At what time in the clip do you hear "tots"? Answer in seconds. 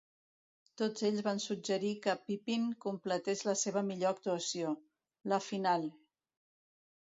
0.81-1.03